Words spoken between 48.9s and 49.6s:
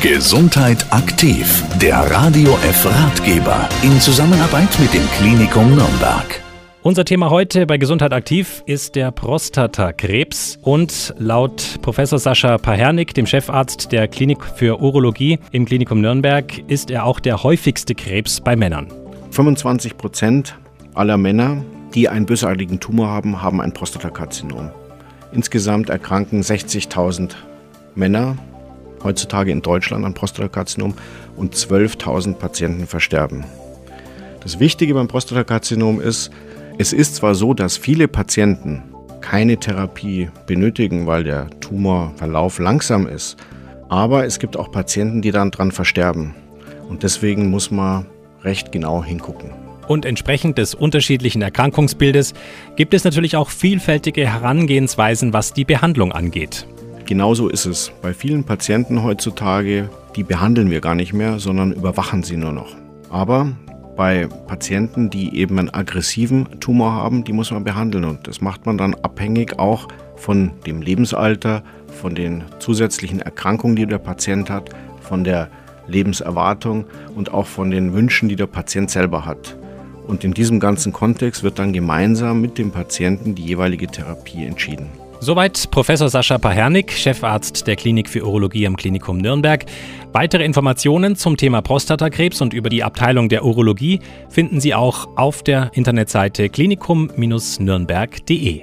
hingucken.